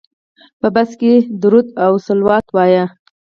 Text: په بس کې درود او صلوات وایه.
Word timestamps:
په 0.59 0.67
بس 0.75 0.89
کې 0.99 1.13
درود 1.41 1.67
او 1.85 1.93
صلوات 2.05 2.45
وایه. 2.51 2.85